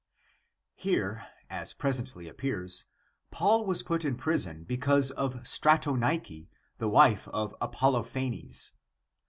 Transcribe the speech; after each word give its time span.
Here, 0.77 1.27
as 1.47 1.73
presently 1.75 2.27
appears, 2.27 2.85
Paul 3.29 3.67
was 3.67 3.83
put 3.83 4.03
in 4.03 4.15
prison 4.17 4.63
be 4.63 4.75
cause 4.77 5.11
of 5.11 5.43
Stratonike, 5.45 6.49
the 6.79 6.89
wife 6.89 7.27
of 7.27 7.53
Apollophanes. 7.61 8.73